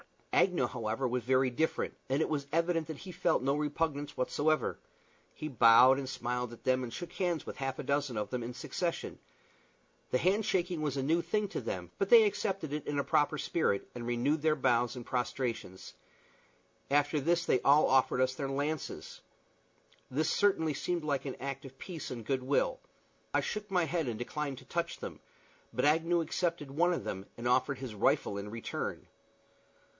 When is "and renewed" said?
13.93-14.41